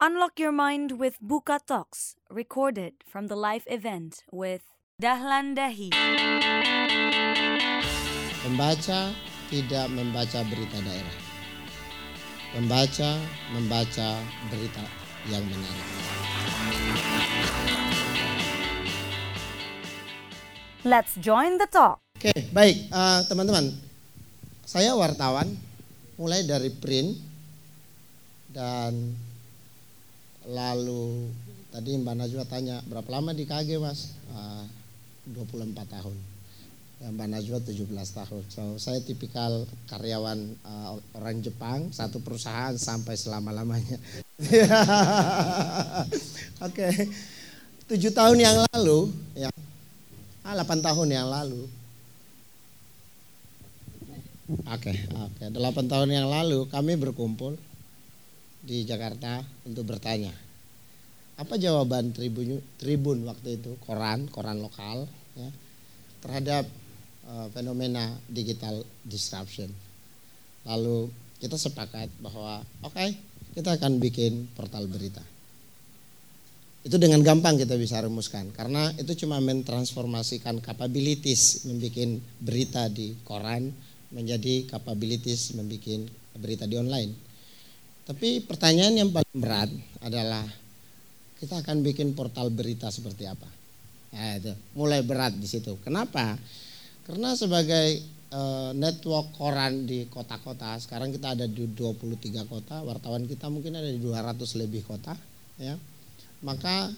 [0.00, 4.64] Unlock your mind with Buka Talks, recorded from the live event with
[4.96, 5.92] Dahlan Dahi.
[8.40, 9.12] Pembaca
[9.52, 11.16] tidak membaca berita daerah.
[12.56, 13.10] Pembaca
[13.52, 14.80] membaca berita
[15.28, 15.88] yang menarik.
[20.80, 22.00] Let's join the talk.
[22.16, 23.68] Oke, baik uh, teman-teman.
[24.64, 25.52] Saya wartawan,
[26.16, 27.20] mulai dari print
[28.48, 29.28] dan
[30.50, 31.30] lalu
[31.70, 34.18] tadi Mbak Najwa tanya berapa lama di KG mas?
[34.34, 34.66] Uh,
[35.30, 36.16] 24 tahun.
[37.00, 38.42] Ya, Mbak Najwa 17 tahun.
[38.50, 43.96] So saya tipikal karyawan uh, orang Jepang, satu perusahaan sampai selama-lamanya.
[46.66, 46.76] Oke.
[46.76, 46.94] Okay.
[47.90, 49.50] Tujuh tahun yang lalu, ya,
[50.46, 51.66] ah, 8 tahun yang lalu.
[54.70, 55.42] Oke, okay, oke.
[55.42, 55.86] Okay.
[55.86, 57.58] 8 tahun yang lalu kami berkumpul
[58.60, 60.32] di Jakarta untuk bertanya.
[61.40, 65.48] Apa jawaban Tribun, Tribun waktu itu, koran, koran lokal ya,
[66.20, 66.68] terhadap
[67.24, 69.72] uh, fenomena digital disruption.
[70.68, 71.08] Lalu
[71.40, 73.16] kita sepakat bahwa oke, okay,
[73.56, 75.24] kita akan bikin portal berita.
[76.84, 83.68] Itu dengan gampang kita bisa rumuskan karena itu cuma mentransformasikan capabilities membuat berita di koran
[84.12, 86.08] menjadi capabilities membuat
[86.40, 87.29] berita di online
[88.10, 89.70] tapi pertanyaan yang paling berat
[90.02, 90.42] adalah
[91.38, 93.46] kita akan bikin portal berita seperti apa?
[94.10, 95.78] Nah, itu mulai berat di situ.
[95.86, 96.34] Kenapa?
[97.06, 98.02] Karena sebagai
[98.34, 103.86] uh, network koran di kota-kota, sekarang kita ada di 23 kota, wartawan kita mungkin ada
[103.86, 105.14] di 200 lebih kota,
[105.62, 105.78] ya.
[106.42, 106.90] Maka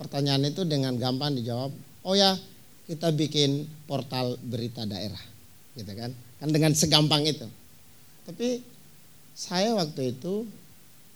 [0.00, 1.68] pertanyaan itu dengan gampang dijawab,
[2.08, 2.32] oh ya,
[2.88, 5.20] kita bikin portal berita daerah,
[5.76, 6.16] gitu kan?
[6.40, 7.44] Kan dengan segampang itu.
[8.24, 8.69] Tapi
[9.40, 10.44] saya waktu itu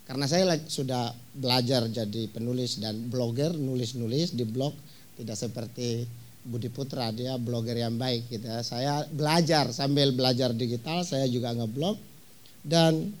[0.09, 4.73] karena saya sudah belajar jadi penulis dan blogger, nulis-nulis di blog
[5.13, 6.09] tidak seperti
[6.45, 8.65] Budi Putra dia blogger yang baik gitu ya.
[8.65, 12.01] Saya belajar sambil belajar digital, saya juga ngeblog.
[12.65, 13.13] Dan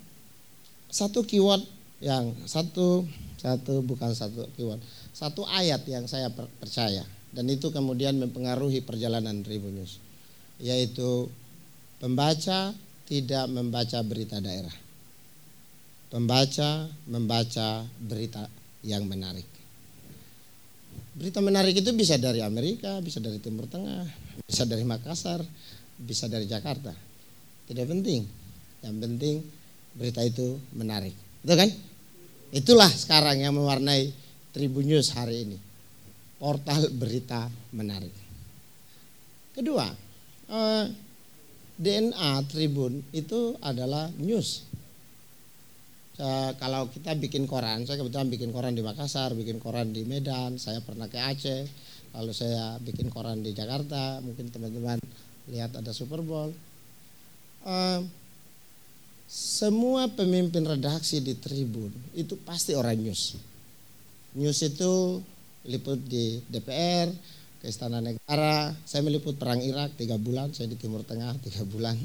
[0.89, 1.61] satu keyword
[2.01, 3.05] yang satu
[3.37, 4.81] satu bukan satu keyword,
[5.13, 7.05] satu ayat yang saya percaya.
[7.29, 10.01] Dan itu kemudian mempengaruhi perjalanan Tribunnews
[10.55, 11.27] yaitu
[11.99, 12.71] pembaca
[13.05, 14.84] tidak membaca berita daerah
[16.15, 18.47] Pembaca membaca berita
[18.87, 19.43] yang menarik.
[21.11, 24.07] Berita menarik itu bisa dari Amerika, bisa dari Timur Tengah,
[24.47, 25.43] bisa dari Makassar,
[25.99, 26.95] bisa dari Jakarta.
[27.67, 28.23] Tidak penting.
[28.79, 29.35] Yang penting
[29.91, 31.11] berita itu menarik.
[31.43, 31.67] Itu kan?
[32.55, 34.07] Itulah sekarang yang mewarnai
[34.55, 35.59] Tribun News hari ini.
[36.39, 38.15] Portal berita menarik.
[39.51, 39.91] Kedua,
[40.47, 40.85] eh,
[41.75, 44.74] DNA Tribun itu adalah news
[46.55, 50.79] kalau kita bikin koran, saya kebetulan bikin koran di Makassar, bikin koran di Medan, saya
[50.79, 51.67] pernah ke Aceh,
[52.15, 54.95] lalu saya bikin koran di Jakarta, mungkin teman-teman
[55.51, 56.55] lihat ada Super Bowl.
[57.67, 57.99] Uh,
[59.27, 63.35] semua pemimpin redaksi di Tribun itu pasti orang news.
[64.39, 65.19] News itu
[65.67, 67.11] liput di DPR,
[67.59, 68.71] ke Istana Negara.
[68.87, 71.97] Saya meliput perang Irak tiga bulan, saya di Timur Tengah tiga bulan.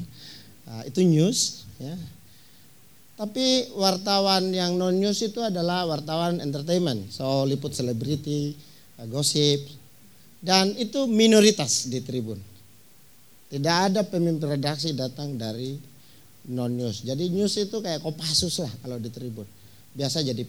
[0.67, 1.95] Uh, itu news, ya
[3.21, 8.57] tapi wartawan yang non news itu adalah wartawan entertainment, so liput selebriti,
[9.13, 9.61] gosip,
[10.41, 12.41] dan itu minoritas di Tribun.
[13.45, 15.77] Tidak ada pemimpin redaksi datang dari
[16.49, 17.05] non news.
[17.05, 19.45] Jadi news itu kayak Kopassus lah kalau di Tribun.
[19.93, 20.41] Biasa jadi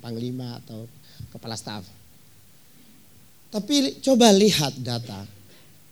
[0.00, 0.88] panglima atau
[1.28, 1.84] kepala staf.
[3.52, 5.28] Tapi coba lihat data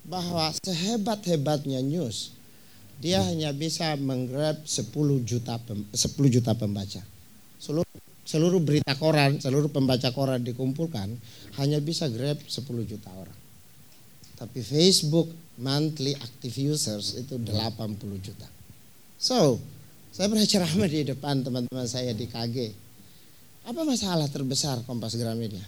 [0.00, 2.32] bahwa sehebat-hebatnya news,
[2.96, 4.92] dia hanya bisa menggrab 10
[5.22, 5.92] juta 10
[6.32, 7.02] juta pembaca.
[7.60, 7.96] Seluruh
[8.26, 11.14] seluruh berita koran, seluruh pembaca koran dikumpulkan
[11.62, 13.38] hanya bisa grab 10 juta orang.
[14.36, 15.30] Tapi Facebook
[15.62, 18.48] monthly active users itu 80 juta.
[19.16, 19.56] So,
[20.12, 22.72] saya pernah ceramah di depan teman-teman saya di KG.
[23.64, 25.64] Apa masalah terbesar Kompas Gramedia?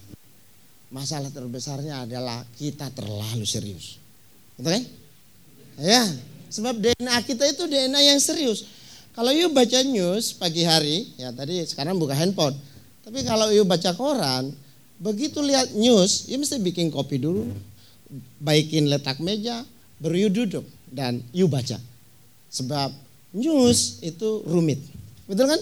[0.92, 3.96] Masalah terbesarnya adalah kita terlalu serius.
[4.56, 4.84] Betul kan?
[5.78, 6.04] Ya,
[6.48, 8.64] Sebab DNA kita itu DNA yang serius.
[9.12, 12.54] Kalau you baca news pagi hari, ya tadi sekarang buka handphone.
[13.02, 14.54] Tapi kalau you baca koran,
[15.00, 17.50] begitu lihat news, you mesti bikin kopi dulu,
[18.38, 19.66] baikin letak meja,
[19.98, 21.76] baru you duduk dan you baca.
[22.48, 22.94] Sebab
[23.34, 24.80] news itu rumit,
[25.26, 25.60] betul kan?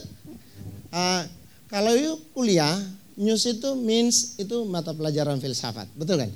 [0.93, 1.23] Uh,
[1.67, 2.77] kalau you kuliah,
[3.17, 6.31] news itu means itu mata pelajaran filsafat, betul kan?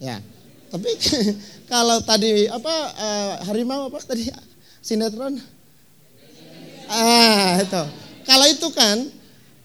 [0.00, 0.22] Ya,
[0.72, 0.88] tapi
[1.72, 4.32] kalau tadi apa uh, harimau apa tadi
[4.80, 5.36] sinetron?
[6.88, 7.82] Ah, itu.
[8.24, 9.04] Kalau itu kan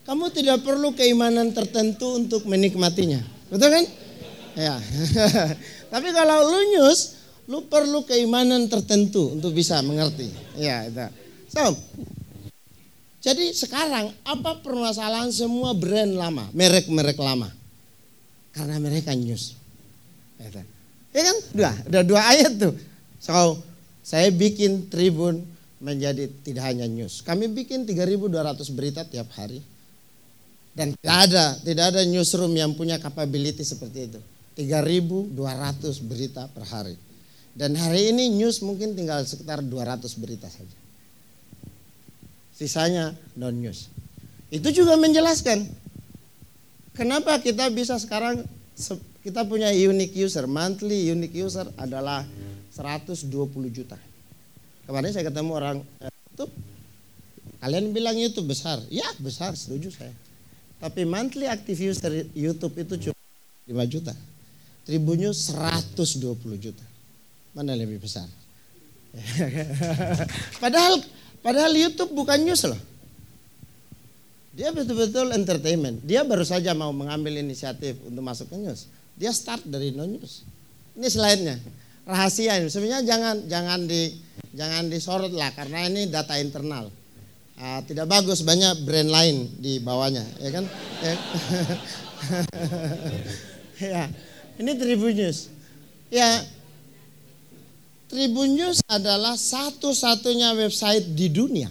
[0.04, 3.24] kamu tidak perlu keimanan tertentu untuk menikmatinya.
[3.48, 3.86] Betul kan?
[4.60, 4.76] Ya.
[5.94, 7.16] Tapi kalau lu news,
[7.48, 10.28] lu perlu keimanan tertentu untuk bisa mengerti.
[10.60, 11.08] Ya, itu.
[11.48, 11.72] So,
[13.24, 17.48] jadi sekarang apa permasalahan semua brand lama, merek-merek lama?
[18.52, 19.56] Karena mereka news.
[20.40, 20.52] Ya
[21.24, 21.38] kan?
[21.54, 22.74] Dua, ada dua ayat tuh.
[23.22, 23.62] So,
[24.04, 25.44] saya bikin Tribun
[25.78, 27.22] menjadi tidak hanya news.
[27.22, 28.32] Kami bikin 3.200
[28.74, 29.62] berita tiap hari.
[30.78, 34.20] Dan tidak ada, tidak ada newsroom yang punya capability seperti itu.
[34.58, 35.34] 3.200
[36.06, 36.98] berita per hari.
[37.58, 40.78] Dan hari ini news mungkin tinggal sekitar 200 berita saja.
[42.54, 43.90] Sisanya non news.
[44.54, 45.66] Itu juga menjelaskan
[46.94, 48.46] kenapa kita bisa sekarang
[49.28, 52.24] kita punya unique user, monthly unique user adalah
[52.72, 53.28] 120
[53.76, 54.00] juta.
[54.88, 56.56] Kemarin saya ketemu orang eh, YouTube,
[57.60, 60.16] kalian bilang YouTube besar, ya besar, setuju saya.
[60.80, 63.20] Tapi monthly active user YouTube itu cuma
[63.68, 64.16] 5 juta.
[64.88, 65.92] Tribunnya 120
[66.56, 66.86] juta.
[67.52, 68.32] Mana lebih besar?
[70.64, 71.04] padahal
[71.44, 72.80] padahal YouTube bukan news loh.
[74.56, 76.00] Dia betul-betul entertainment.
[76.08, 78.88] Dia baru saja mau mengambil inisiatif untuk masuk ke news.
[79.18, 80.46] Dia start dari non news.
[80.94, 81.58] Ini slide-nya.
[82.08, 82.70] Rahasia ini.
[82.70, 84.14] Sebenarnya jangan jangan di
[84.54, 86.90] jangan disorot lah karena ini data internal
[87.58, 90.66] uh, tidak bagus banyak brand lain di bawahnya ya kan
[91.02, 91.14] ya,
[93.94, 94.04] ya.
[94.58, 95.54] ini Tribun News
[96.10, 96.42] ya
[98.08, 101.68] Tribun News adalah satu-satunya website di dunia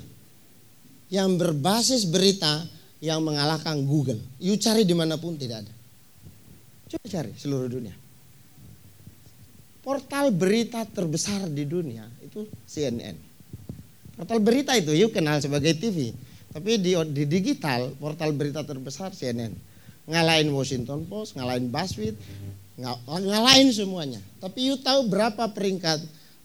[1.08, 2.66] yang berbasis berita
[2.99, 4.20] yang mengalahkan Google.
[4.37, 5.72] You cari di mana pun tidak ada.
[6.86, 7.94] Coba cari seluruh dunia.
[9.82, 13.14] Portal berita terbesar di dunia itu CNN.
[14.18, 16.10] Portal berita itu yuk kenal sebagai TV.
[16.50, 19.54] Tapi di, di digital portal berita terbesar CNN.
[20.06, 22.16] Ngalahin Washington Post, ngalahin BuzzFeed,
[23.06, 24.22] ngalahin semuanya.
[24.38, 26.00] Tapi yuk tahu berapa peringkat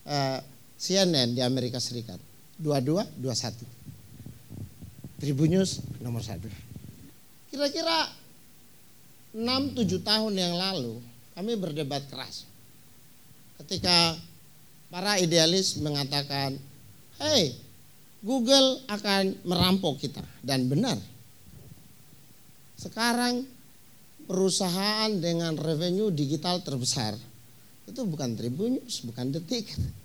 [0.05, 0.39] uh, eh,
[0.81, 2.17] CNN di Amerika Serikat?
[2.57, 3.63] Dua dua, dua satu.
[5.21, 6.49] Tribun News nomor satu.
[7.53, 8.20] Kira-kira
[9.31, 11.00] 6-7 tahun yang lalu
[11.36, 12.44] kami berdebat keras.
[13.62, 14.19] Ketika
[14.92, 16.60] para idealis mengatakan
[17.22, 17.54] Hei,
[18.25, 20.25] Google akan merampok kita.
[20.42, 20.98] Dan benar.
[22.81, 23.45] Sekarang
[24.25, 27.13] perusahaan dengan revenue digital terbesar
[27.86, 29.68] itu bukan Tribunnews, bukan Detik.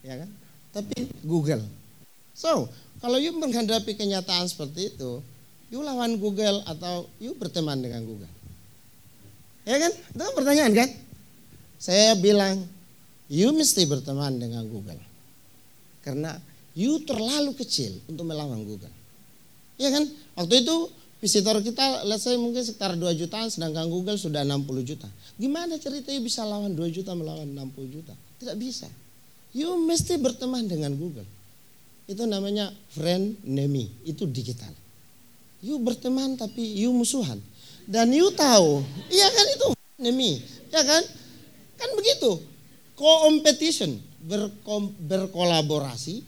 [0.00, 0.32] Ya kan?
[0.72, 1.60] Tapi Google.
[2.32, 2.72] So,
[3.04, 5.20] kalau you menghadapi kenyataan seperti itu,
[5.70, 8.30] you lawan Google atau you berteman dengan Google.
[9.64, 9.92] Ya kan?
[9.94, 10.88] Itu kan pertanyaan kan?
[11.80, 12.66] Saya bilang,
[13.30, 14.98] you mesti berteman dengan Google.
[16.02, 16.36] Karena
[16.74, 18.92] you terlalu kecil untuk melawan Google.
[19.80, 20.04] Iya kan?
[20.36, 20.76] Waktu itu
[21.20, 25.08] visitor kita let's say mungkin sekitar 2 jutaan sedangkan Google sudah 60 juta.
[25.36, 28.14] Gimana ceritanya bisa lawan 2 juta melawan 60 juta?
[28.40, 28.88] Tidak bisa.
[29.54, 31.26] You mesti berteman dengan Google.
[32.10, 34.72] Itu namanya friend name, itu digital.
[35.60, 37.40] You berteman tapi you musuhan.
[37.84, 38.80] Dan you tahu,
[39.10, 39.66] iya kan itu
[40.00, 40.40] name,
[40.70, 41.02] ya kan?
[41.76, 42.38] Kan begitu.
[42.94, 46.22] Co-competition berkom, berkolaborasi,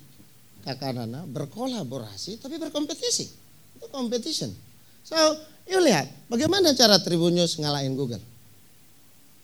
[0.65, 3.29] kakak Nana berkolaborasi tapi berkompetisi.
[3.79, 4.51] Itu competition.
[5.05, 5.15] So,
[5.69, 8.23] yuk lihat bagaimana cara Tribun News ngalahin Google.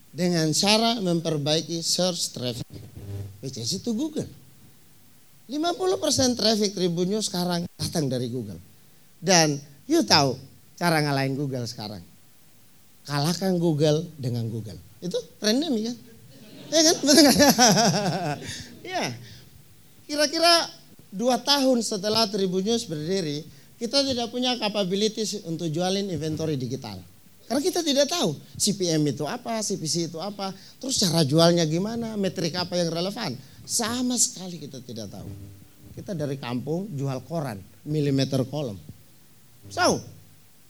[0.08, 2.66] Dengan cara memperbaiki search traffic.
[3.38, 4.26] Which is itu Google.
[5.48, 8.58] 50% traffic Tribun sekarang datang dari Google.
[9.18, 10.38] Dan yuk tahu
[10.78, 12.04] cara ngalahin Google sekarang.
[13.08, 14.76] Kalahkan Google dengan Google.
[15.00, 15.96] Itu pandemi kan?
[16.68, 16.96] Ya kan?
[18.92, 19.04] ya.
[20.04, 20.68] Kira-kira
[21.08, 23.44] dua tahun setelah Tribun News berdiri,
[23.80, 27.00] kita tidak punya capabilities untuk jualin inventory digital.
[27.48, 32.52] Karena kita tidak tahu CPM itu apa, CPC itu apa, terus cara jualnya gimana, metrik
[32.52, 33.32] apa yang relevan.
[33.64, 35.28] Sama sekali kita tidak tahu.
[35.96, 37.56] Kita dari kampung jual koran,
[37.88, 38.76] milimeter kolom.
[39.68, 40.00] So,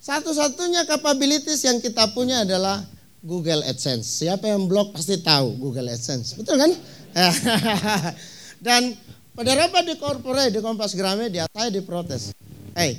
[0.03, 2.83] satu-satunya capabilities yang kita punya adalah
[3.23, 4.23] Google AdSense.
[4.23, 6.39] Siapa yang blog pasti tahu Google AdSense.
[6.39, 6.71] Betul kan?
[8.67, 8.95] Dan
[9.35, 12.35] pada rapat di corporate di Kompas Gramedia saya diprotes.
[12.75, 12.99] Hei,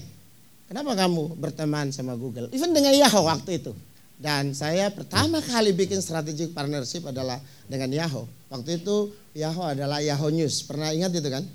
[0.67, 2.51] kenapa kamu berteman sama Google?
[2.51, 3.71] Even dengan Yahoo waktu itu.
[4.19, 7.39] Dan saya pertama kali bikin strategic partnership adalah
[7.71, 8.27] dengan Yahoo.
[8.51, 10.67] Waktu itu Yahoo adalah Yahoo News.
[10.67, 11.47] Pernah ingat itu kan?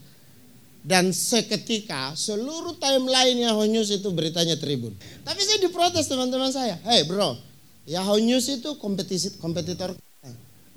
[0.85, 4.93] Dan seketika seluruh timeline Yahoo News itu beritanya Tribun.
[5.25, 6.76] Tapi saya diprotes teman-teman saya.
[6.85, 7.41] Hei bro,
[7.88, 10.31] Yahoo News itu kompetisi, kompetitor kita.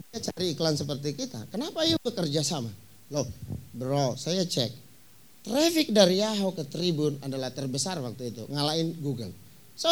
[0.07, 1.51] Dia cari iklan seperti kita.
[1.51, 2.71] Kenapa yuk bekerja sama?
[3.11, 3.27] Loh,
[3.75, 4.87] bro, saya cek.
[5.47, 9.31] traffic dari Yahoo ke Tribun adalah terbesar waktu itu, ngalahin Google.
[9.79, 9.87] So,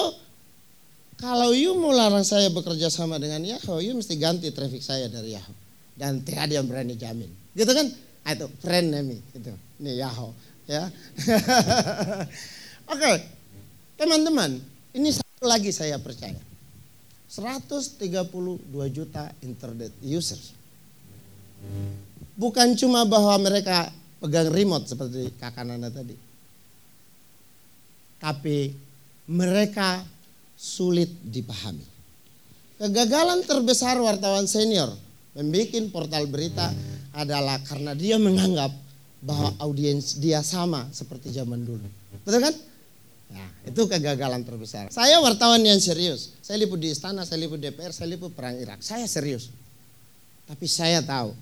[1.15, 5.31] kalau you mau larang saya bekerja sama dengan Yahoo, you mesti ganti traffic saya dari
[5.31, 5.55] Yahoo.
[5.95, 7.31] Dan tidak ada yang berani jamin.
[7.55, 7.87] Gitu kan?
[8.27, 9.55] Ah, itu friend name itu.
[9.79, 10.31] Ini Yahoo,
[10.67, 10.87] ya.
[12.87, 12.99] Oke.
[12.99, 13.15] Okay.
[13.95, 14.59] Teman-teman,
[14.91, 16.35] ini satu lagi saya percaya.
[17.31, 18.19] 132
[18.91, 20.51] juta internet users.
[22.35, 23.87] Bukan cuma bahwa mereka
[24.19, 26.15] pegang remote seperti kakak Nana tadi.
[28.19, 28.71] Tapi
[29.31, 30.03] mereka
[30.55, 31.83] sulit dipahami.
[32.75, 34.91] Kegagalan terbesar wartawan senior
[35.35, 36.71] membuat portal berita
[37.15, 38.71] adalah karena dia menganggap
[39.25, 41.81] bahwa audiens dia sama seperti zaman dulu.
[42.21, 42.53] Betul kan?
[43.33, 44.93] Nah, itu kegagalan terbesar.
[44.93, 46.37] Saya wartawan yang serius.
[46.45, 48.85] Saya liput di istana, saya liput DPR, saya liput perang Irak.
[48.85, 49.49] Saya serius.
[50.45, 51.33] Tapi saya tahu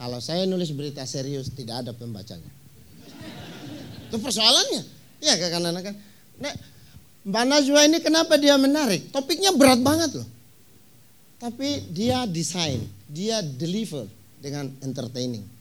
[0.00, 2.48] kalau saya nulis berita serius tidak ada pembacanya.
[4.08, 4.82] Itu persoalannya.
[5.20, 5.94] Iya anak kan.
[6.40, 6.54] Nah,
[7.28, 9.12] Mbak Najwa ini kenapa dia menarik?
[9.12, 10.28] Topiknya berat banget loh.
[11.38, 14.08] Tapi dia desain, dia deliver
[14.40, 15.57] dengan entertaining.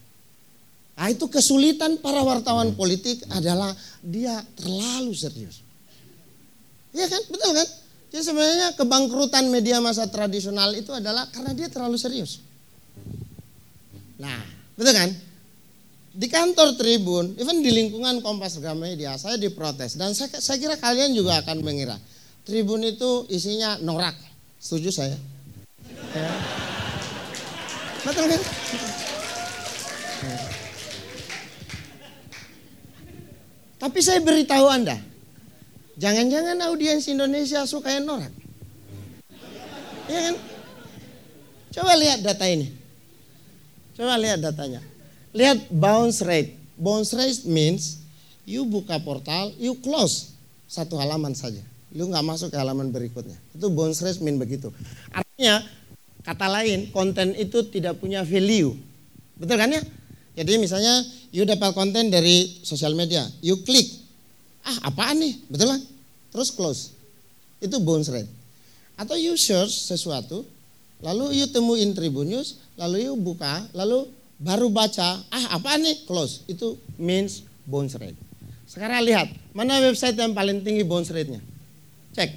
[0.98, 3.70] Nah itu kesulitan para wartawan politik adalah
[4.02, 5.62] dia terlalu serius.
[6.90, 7.68] Iya kan, betul kan?
[8.10, 12.42] Jadi sebenarnya kebangkrutan media masa tradisional itu adalah karena dia terlalu serius.
[14.18, 14.42] Nah,
[14.74, 15.10] betul kan?
[16.18, 21.14] Di kantor Tribun, even di lingkungan Kompas Gramedia, saya diprotes dan saya, saya kira kalian
[21.14, 21.94] juga akan mengira
[22.42, 24.18] Tribun itu isinya norak.
[24.58, 25.18] Setuju saya?
[26.18, 26.32] Ya.
[28.02, 28.42] Betul kan?
[33.78, 34.98] Tapi saya beritahu Anda,
[36.02, 38.34] jangan-jangan audiens Indonesia suka yang norak.
[40.10, 40.36] Iya kan?
[41.78, 42.74] Coba lihat data ini.
[43.94, 44.82] Coba lihat datanya.
[45.34, 46.58] Lihat bounce rate.
[46.74, 48.02] Bounce rate means
[48.50, 50.34] you buka portal, you close
[50.66, 51.62] satu halaman saja.
[51.94, 53.38] Lu nggak masuk ke halaman berikutnya.
[53.54, 54.74] Itu bounce rate mean begitu.
[55.14, 55.62] Artinya
[56.26, 58.74] kata lain konten itu tidak punya value.
[59.38, 59.82] Betul kan ya?
[60.38, 61.02] Jadi misalnya
[61.34, 63.90] you dapat konten dari sosial media, you klik,
[64.62, 65.82] ah apaan nih, betul kan?
[66.30, 66.94] Terus close,
[67.58, 68.30] itu bounce rate.
[68.94, 70.46] Atau you search sesuatu,
[71.02, 74.06] lalu you temuin Tribun News, lalu you buka, lalu
[74.38, 76.46] baru baca, ah apaan nih, close.
[76.46, 78.18] Itu means bounce rate.
[78.70, 81.42] Sekarang lihat, mana website yang paling tinggi bounce rate-nya?
[82.14, 82.30] Cek.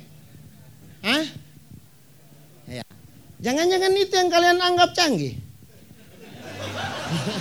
[1.04, 1.24] Hah?
[2.64, 2.84] Ya.
[3.44, 5.36] Jangan-jangan itu yang kalian anggap canggih.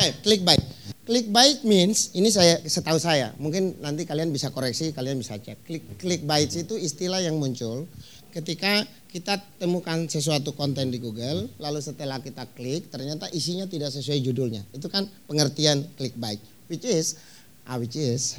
[0.00, 0.62] okay, clickbait.
[1.04, 5.60] Clickbait means ini saya setahu saya, mungkin nanti kalian bisa koreksi, kalian bisa cek.
[5.66, 7.84] Click clickbait itu istilah yang muncul
[8.30, 14.22] ketika kita temukan sesuatu konten di Google, lalu setelah kita klik ternyata isinya tidak sesuai
[14.22, 14.62] judulnya.
[14.70, 16.38] Itu kan pengertian clickbait,
[16.70, 17.18] which is
[17.66, 18.38] ah which is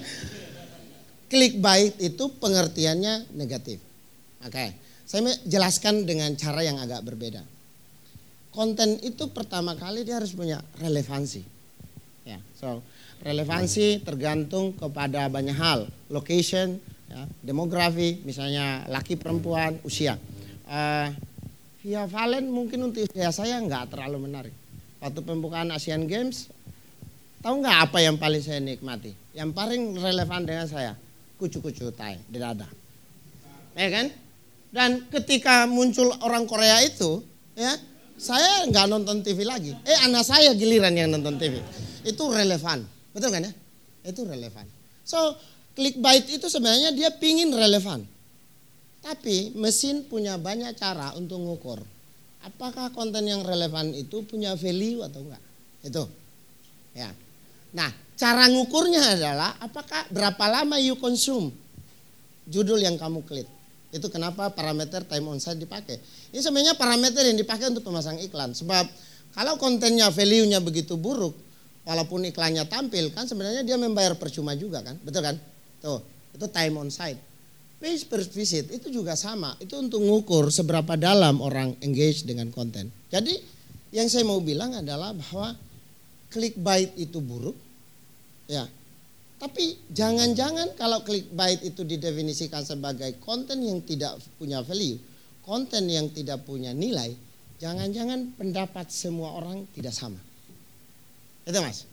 [1.32, 3.80] clickbait itu pengertiannya negatif.
[4.44, 4.68] Oke, okay.
[5.08, 7.59] saya jelaskan dengan cara yang agak berbeda
[8.50, 11.42] konten itu pertama kali dia harus punya relevansi.
[12.26, 12.82] Ya, so
[13.22, 16.78] relevansi tergantung kepada banyak hal, location,
[17.08, 20.16] ya, demografi, misalnya laki perempuan, usia.
[20.70, 21.10] Uh,
[21.82, 24.54] via Valen mungkin untuk usia saya nggak terlalu menarik.
[25.00, 26.52] Waktu pembukaan Asian Games,
[27.40, 29.16] tahu nggak apa yang paling saya nikmati?
[29.32, 30.92] Yang paling relevan dengan saya,
[31.40, 32.68] kucu-kucu tai di dada.
[33.72, 34.06] Ya kan?
[34.70, 37.24] Dan ketika muncul orang Korea itu,
[37.58, 37.74] ya
[38.20, 39.72] saya nggak nonton TV lagi.
[39.88, 41.56] Eh anak saya giliran yang nonton TV.
[42.04, 42.84] Itu relevan.
[43.16, 43.52] Betul kan ya?
[44.04, 44.68] Itu relevan.
[45.08, 45.40] So
[45.72, 48.04] clickbait itu sebenarnya dia pingin relevan.
[49.00, 51.80] Tapi mesin punya banyak cara untuk ngukur.
[52.44, 55.42] Apakah konten yang relevan itu punya value atau enggak?
[55.80, 56.04] Itu.
[56.92, 57.08] Ya.
[57.72, 57.88] Nah,
[58.20, 61.48] cara ngukurnya adalah apakah berapa lama you consume
[62.44, 63.48] judul yang kamu klik.
[63.90, 65.98] Itu kenapa parameter time on site dipakai.
[66.30, 68.54] Ini sebenarnya parameter yang dipakai untuk pemasang iklan.
[68.54, 68.86] Sebab
[69.34, 71.34] kalau kontennya value-nya begitu buruk,
[71.82, 74.94] walaupun iklannya tampil kan sebenarnya dia membayar percuma juga kan.
[75.02, 75.36] Betul kan?
[75.82, 76.00] Tuh,
[76.34, 77.18] itu time on site.
[77.80, 79.56] Page per visit itu juga sama.
[79.56, 82.92] Itu untuk mengukur seberapa dalam orang engage dengan konten.
[83.08, 83.40] Jadi
[83.90, 85.56] yang saya mau bilang adalah bahwa
[86.30, 87.56] clickbait itu buruk.
[88.46, 88.66] Ya,
[89.40, 95.00] tapi jangan-jangan kalau clickbait itu didefinisikan sebagai konten yang tidak punya value,
[95.40, 97.16] konten yang tidak punya nilai,
[97.56, 100.20] jangan-jangan pendapat semua orang tidak sama.
[101.48, 101.88] Itu mas.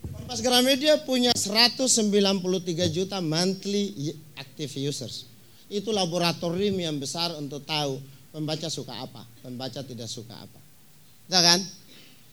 [0.00, 1.84] Kompas Gramedia punya 193
[2.88, 5.28] juta monthly active users.
[5.68, 8.00] Itu laboratorium yang besar untuk tahu
[8.32, 10.60] pembaca suka apa, pembaca tidak suka apa.
[11.28, 11.60] Tidak kan?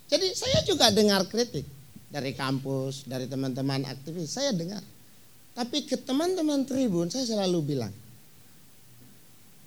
[0.08, 1.68] Jadi saya juga dengar kritik
[2.08, 4.80] dari kampus, dari teman-teman aktivis, saya dengar.
[5.58, 7.92] Tapi ke teman-teman Tribun saya selalu bilang,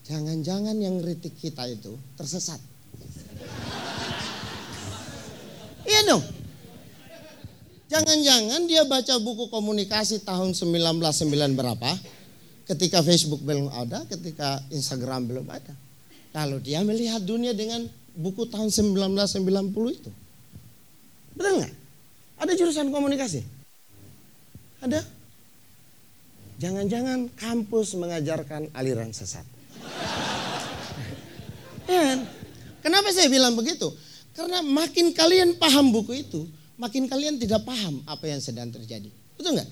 [0.06, 2.60] jangan-jangan yang kritik kita itu tersesat.
[5.90, 6.22] iya dong.
[7.90, 11.90] Jangan-jangan dia baca buku komunikasi tahun 1909 berapa,
[12.70, 15.74] ketika Facebook belum ada, ketika Instagram belum ada.
[16.30, 17.82] Lalu dia melihat dunia dengan
[18.14, 20.10] buku tahun 1990 itu.
[21.34, 21.79] Betul nggak?
[22.40, 23.44] Ada jurusan komunikasi?
[24.80, 25.04] Ada?
[26.60, 29.44] Jangan-jangan kampus mengajarkan aliran sesat.
[31.88, 32.20] ya,
[32.80, 33.92] kenapa saya bilang begitu?
[34.32, 36.48] Karena makin kalian paham buku itu,
[36.80, 39.12] makin kalian tidak paham apa yang sedang terjadi.
[39.36, 39.68] Betul nggak?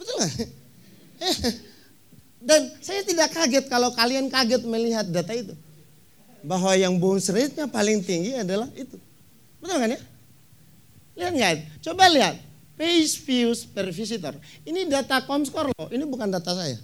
[0.00, 0.32] Betul nggak?
[2.48, 5.52] Dan saya tidak kaget kalau kalian kaget melihat data itu.
[6.46, 8.96] Bahwa yang bounce rate-nya paling tinggi adalah itu.
[9.60, 10.00] Betul kan ya?
[11.16, 11.54] Lihat nggak?
[11.82, 12.36] Coba lihat.
[12.76, 14.36] Page views per visitor.
[14.68, 16.76] Ini data Comscore loh, ini bukan data saya.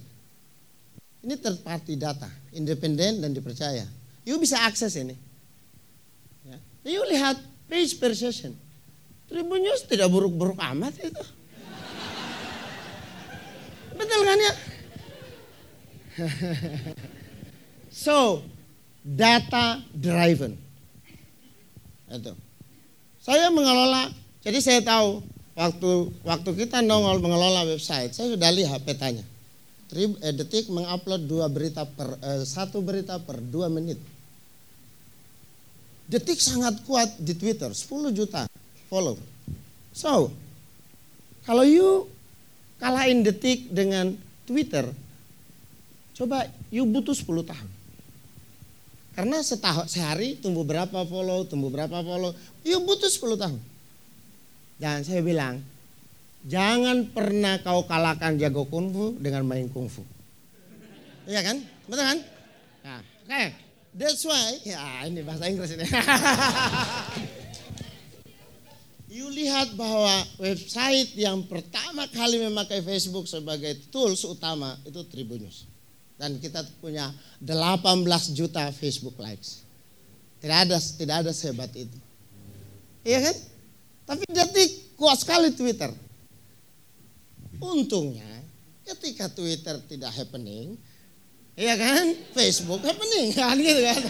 [1.21, 3.85] Ini third party data, independen dan dipercaya.
[4.25, 5.13] You bisa akses ini.
[6.43, 6.57] Ya.
[6.83, 7.37] You lihat
[7.69, 8.57] page per session.
[9.29, 11.23] Tribun News tidak buruk-buruk amat itu.
[13.93, 14.53] Betul kan ya?
[18.03, 18.41] so,
[19.01, 20.57] data driven.
[22.09, 22.33] Itu.
[23.23, 24.11] Saya mengelola,
[24.43, 25.23] jadi saya tahu
[25.55, 25.91] waktu
[26.27, 29.23] waktu kita nongol mengelola website, saya sudah lihat petanya.
[29.93, 34.01] Eh, detik mengupload dua berita per eh, satu berita per dua menit.
[36.09, 38.43] Detik sangat kuat di Twitter, 10 juta
[38.91, 39.15] follow.
[39.95, 40.33] So,
[41.47, 42.11] kalau you
[42.81, 44.83] kalahin detik dengan Twitter,
[46.17, 47.69] coba you butuh 10 tahun.
[49.13, 52.35] Karena setahun sehari tumbuh berapa follow, tumbuh berapa follow,
[52.65, 53.61] you butuh 10 tahun.
[54.83, 55.63] Dan saya bilang,
[56.43, 60.03] jangan pernah kau kalahkan jago kungfu dengan main kungfu.
[61.23, 61.63] Iya kan?
[61.87, 62.19] Betul kan?
[62.83, 63.31] Nah, oke.
[63.31, 63.47] Okay.
[63.95, 65.87] That's why, ya ini bahasa Inggris ini.
[69.15, 75.63] you lihat bahwa website yang pertama kali memakai Facebook sebagai tools utama itu Tribunnews.
[76.19, 77.07] Dan kita punya
[77.39, 78.03] 18
[78.35, 79.63] juta Facebook likes.
[80.43, 81.95] Tidak ada tidak ada sehebat itu.
[83.07, 83.52] Iya kan?
[84.03, 85.91] Tapi detik kuat sekali Twitter.
[87.63, 88.43] Untungnya
[88.83, 90.75] ketika Twitter tidak happening,
[91.55, 92.11] iya kan?
[92.35, 94.01] Facebook happening kan gitu kan.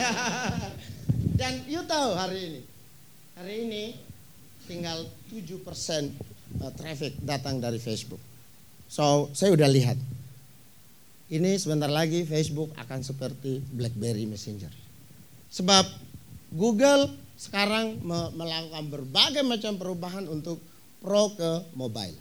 [1.38, 2.62] Dan you tahu hari ini.
[3.38, 3.84] Hari ini
[4.70, 5.62] tinggal 7%
[6.62, 8.22] uh, traffic datang dari Facebook.
[8.90, 9.98] So, saya udah lihat.
[11.34, 14.70] Ini sebentar lagi Facebook akan seperti BlackBerry Messenger.
[15.50, 15.86] Sebab
[16.54, 17.10] Google
[17.44, 18.00] sekarang
[18.40, 20.64] melakukan berbagai macam perubahan untuk
[21.04, 22.16] pro ke mobile.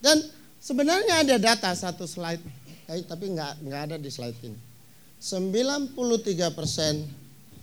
[0.00, 0.16] Dan
[0.56, 2.40] sebenarnya ada data satu slide,
[3.04, 4.56] tapi nggak nggak ada di slide ini.
[5.20, 5.92] 93%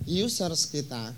[0.05, 1.11] users kita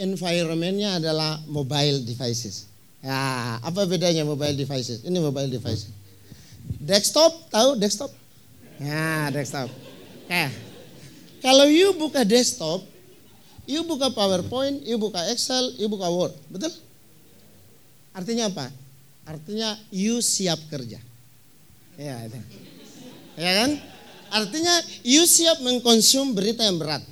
[0.00, 2.66] environmentnya adalah mobile devices.
[3.04, 5.04] Ya, apa bedanya mobile devices?
[5.04, 5.92] Ini mobile devices.
[6.82, 8.10] Desktop, tahu desktop?
[8.82, 9.70] Ya, desktop.
[10.26, 10.50] Eh,
[11.38, 12.82] kalau you buka desktop,
[13.66, 16.72] you buka PowerPoint, you buka Excel, you buka Word, betul?
[18.16, 18.66] Artinya apa?
[19.26, 21.02] Artinya you siap kerja.
[21.98, 22.38] Ya, itu.
[23.36, 23.70] Ya kan?
[24.32, 24.74] Artinya
[25.04, 27.02] you siap mengkonsum berita yang berat.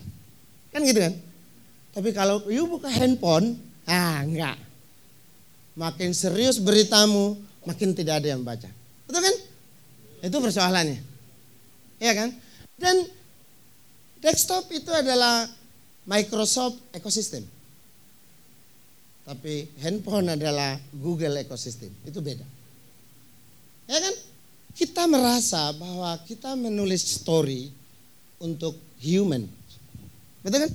[0.73, 1.15] Kan gitu kan?
[1.95, 4.59] Tapi kalau you buka handphone, ah enggak.
[5.75, 8.71] Makin serius beritamu, makin tidak ada yang baca.
[9.07, 9.37] Betul kan?
[10.25, 10.99] Itu persoalannya.
[11.99, 12.29] Iya kan?
[12.79, 13.07] Dan
[14.23, 15.47] desktop itu adalah
[16.05, 17.45] Microsoft ekosistem.
[19.25, 21.89] Tapi handphone adalah Google ekosistem.
[22.05, 22.45] Itu beda.
[23.89, 24.15] Ya kan?
[24.75, 27.73] Kita merasa bahwa kita menulis story
[28.37, 29.49] untuk human.
[30.45, 30.73] Betul kan?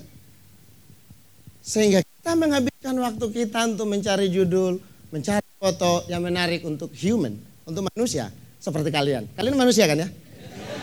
[1.61, 4.81] Sehingga kita menghabiskan waktu kita untuk mencari judul,
[5.13, 7.37] mencari foto yang menarik untuk human,
[7.69, 9.29] untuk manusia seperti kalian.
[9.37, 10.09] Kalian manusia kan ya?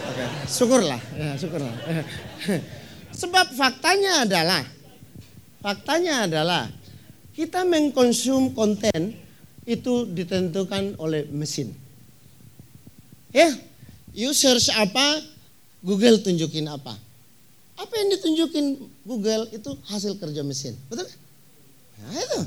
[0.07, 1.75] Oke, syukurlah, ya, syukurlah.
[3.17, 4.63] Sebab faktanya adalah,
[5.65, 6.69] faktanya adalah
[7.33, 9.17] kita mengkonsum konten
[9.65, 11.73] itu ditentukan oleh mesin.
[13.33, 13.49] Ya,
[14.13, 15.25] you search apa,
[15.81, 16.97] Google tunjukin apa.
[17.77, 20.73] Apa yang ditunjukin Google itu hasil kerja mesin.
[20.89, 21.09] Betul?
[22.01, 22.41] Nah itu.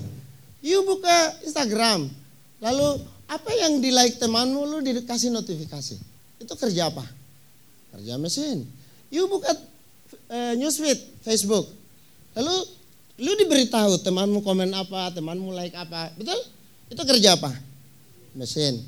[0.65, 2.09] You buka Instagram.
[2.59, 2.87] Lalu
[3.29, 5.95] apa yang di like temanmu lu dikasih notifikasi.
[6.41, 7.05] Itu kerja apa?
[7.93, 8.65] Kerja mesin.
[9.13, 9.53] You buka
[10.29, 11.67] uh, newsfeed Facebook.
[12.37, 12.79] Lalu
[13.19, 16.39] Lu diberitahu temanmu komen apa, temanmu like apa, betul?
[16.87, 17.51] Itu kerja apa?
[18.31, 18.79] Mesin.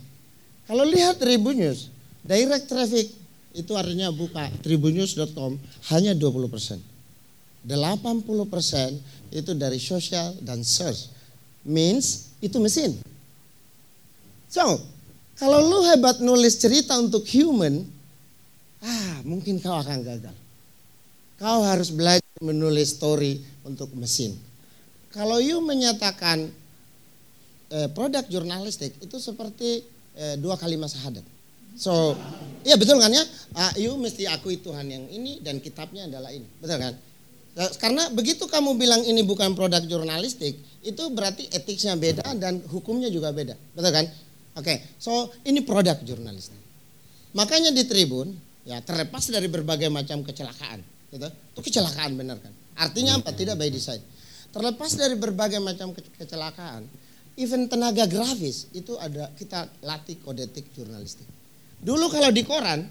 [0.64, 1.92] Kalau lihat Tribun News,
[2.24, 3.12] direct traffic
[3.52, 5.60] itu artinya buka tribunnews.com
[5.92, 6.80] hanya 20 persen.
[7.68, 8.96] 80 persen
[9.36, 11.12] itu dari sosial dan search.
[11.68, 12.96] Means itu mesin.
[14.48, 14.80] So,
[15.36, 17.84] kalau lu hebat nulis cerita untuk human,
[18.80, 20.36] ah mungkin kau akan gagal.
[21.42, 24.38] Kau harus belajar menulis story untuk mesin.
[25.10, 26.54] Kalau you menyatakan
[27.74, 29.82] eh, produk jurnalistik itu seperti
[30.14, 31.26] eh, dua kalimat syahadat.
[31.74, 32.14] So,
[32.62, 33.26] iya betul kan ya?
[33.58, 36.46] Ah, you mesti akui Tuhan yang ini dan kitabnya adalah ini.
[36.62, 36.94] Betul kan?
[37.52, 43.10] Nah, karena begitu kamu bilang ini bukan produk jurnalistik, itu berarti etiknya beda dan hukumnya
[43.10, 43.58] juga beda.
[43.74, 44.06] Betul kan?
[44.62, 46.60] Oke, okay, so ini produk jurnalistik.
[47.34, 48.36] Makanya di Tribun,
[48.68, 51.28] ya terlepas dari berbagai macam kecelakaan, gitu.
[51.28, 52.54] Itu kecelakaan benar kan?
[52.80, 53.36] Artinya apa?
[53.36, 54.02] Tidak by design.
[54.52, 56.84] Terlepas dari berbagai macam kecelakaan,
[57.40, 61.28] even tenaga grafis itu ada kita latih kodetik jurnalistik.
[61.80, 62.84] Dulu kalau di koran,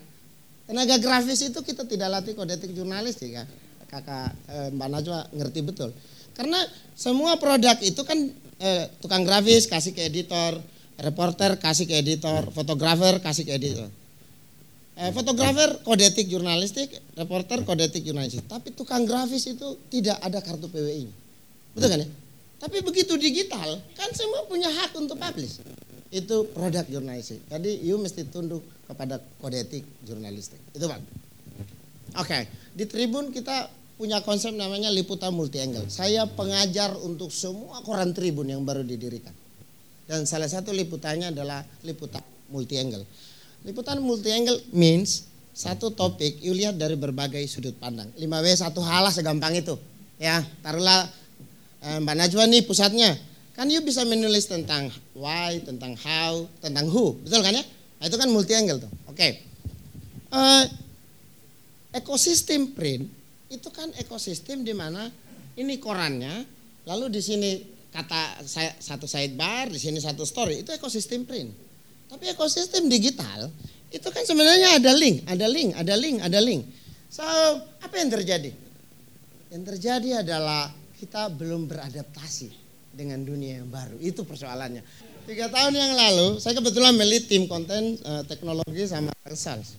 [0.64, 3.44] tenaga grafis itu kita tidak latih kodetik jurnalistik ya.
[3.90, 5.90] Kakak eh, Mbak Najwa ngerti betul.
[6.32, 6.62] Karena
[6.94, 8.18] semua produk itu kan
[8.62, 10.56] eh, tukang grafis kasih ke editor,
[11.00, 13.90] reporter kasih ke editor, fotografer kasih ke editor.
[15.00, 18.44] Eh, fotografer kodetik jurnalistik, reporter kodetik jurnalistik.
[18.44, 21.14] Tapi tukang grafis itu tidak ada kartu PWI-nya.
[21.72, 22.08] Betul kan ya?
[22.60, 25.64] Tapi begitu digital, kan semua punya hak untuk publish
[26.12, 27.40] itu produk jurnalistik.
[27.48, 30.60] Jadi you mesti tunduk kepada kode etik jurnalistik.
[30.76, 31.00] Itu Bang.
[31.00, 32.42] Oke, okay.
[32.76, 35.88] di Tribun kita punya konsep namanya liputan multi angle.
[35.88, 39.32] Saya pengajar untuk semua koran Tribun yang baru didirikan.
[40.04, 43.06] Dan salah satu liputannya adalah liputan multi angle.
[43.64, 48.08] Liputan multi angle means satu topik you lihat dari berbagai sudut pandang.
[48.16, 49.76] 5W satu halah segampang itu.
[50.20, 51.08] Ya, taruhlah
[51.84, 53.16] eh, Mbak Najwa nih pusatnya
[53.60, 57.12] Kan you bisa menulis tentang why, tentang how, tentang who.
[57.20, 57.60] Betul kan ya?
[58.00, 58.88] Nah, itu kan multi angle tuh.
[59.04, 59.20] Oke.
[59.20, 59.30] Okay.
[60.32, 63.04] Uh, eh, ekosistem print
[63.52, 65.12] itu kan ekosistem di mana
[65.60, 66.48] ini korannya,
[66.88, 67.60] lalu di sini
[67.92, 71.52] kata saya, satu sidebar, di sini satu story, itu ekosistem print.
[72.10, 73.46] Tapi ekosistem digital
[73.94, 76.62] itu kan sebenarnya ada link, ada link, ada link, ada link.
[77.06, 77.22] So,
[77.82, 78.50] apa yang terjadi?
[79.50, 82.50] Yang terjadi adalah kita belum beradaptasi
[82.94, 83.98] dengan dunia yang baru.
[84.02, 84.82] Itu persoalannya.
[85.26, 89.78] Tiga tahun yang lalu, saya kebetulan melit tim konten uh, teknologi sama sales.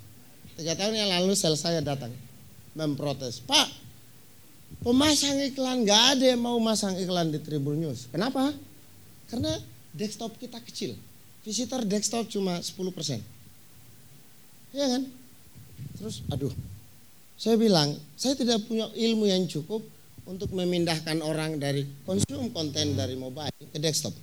[0.55, 2.11] Tiga tahun yang lalu sales saya datang
[2.71, 3.67] memprotes, Pak,
[4.79, 8.07] pemasang iklan nggak ada yang mau masang iklan di Tribun News.
[8.07, 8.55] Kenapa?
[9.27, 9.55] Karena
[9.91, 10.95] desktop kita kecil.
[11.41, 13.19] Visitor desktop cuma 10 persen.
[14.71, 15.03] Iya kan?
[15.97, 16.53] Terus, aduh,
[17.35, 19.81] saya bilang, saya tidak punya ilmu yang cukup
[20.29, 24.13] untuk memindahkan orang dari konsum konten dari mobile ke desktop.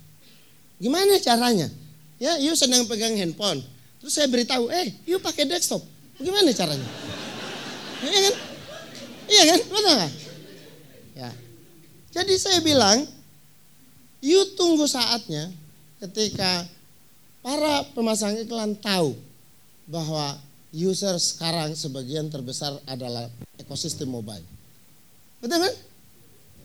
[0.79, 1.67] Gimana caranya?
[2.15, 3.59] Ya, you sedang pegang handphone.
[3.99, 5.83] Terus saya beritahu, eh, you pakai desktop.
[6.19, 6.87] Gimana caranya?
[7.99, 8.35] Iya kan?
[9.27, 9.59] Iya kan?
[9.67, 10.13] Betul gak?
[11.19, 11.29] Ya.
[12.15, 13.03] Jadi saya bilang,
[14.23, 15.51] you tunggu saatnya
[15.99, 16.63] ketika
[17.39, 19.15] para pemasang iklan tahu
[19.89, 20.37] bahwa
[20.69, 23.25] user sekarang sebagian terbesar adalah
[23.57, 24.43] ekosistem mobile.
[25.41, 25.73] Betul kan?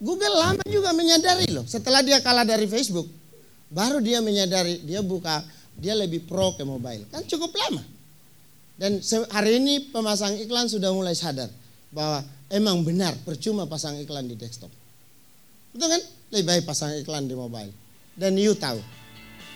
[0.02, 1.64] Google lama juga menyadari loh.
[1.64, 3.08] Setelah dia kalah dari Facebook,
[3.72, 5.40] baru dia menyadari dia buka
[5.78, 7.06] dia lebih pro ke mobile.
[7.08, 7.82] Kan cukup lama.
[8.74, 8.98] Dan
[9.30, 11.46] hari ini pemasang iklan sudah mulai sadar
[11.94, 14.70] bahwa emang benar percuma pasang iklan di desktop.
[15.70, 16.02] Betul kan?
[16.34, 17.70] Lebih baik pasang iklan di mobile.
[18.18, 18.78] Dan you tahu,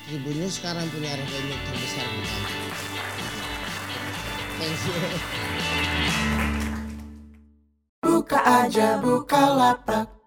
[0.09, 2.25] Tribun sekarang punya revenue terbesar di
[4.57, 4.97] Thank you.
[8.01, 10.17] Buka aja, buka lapak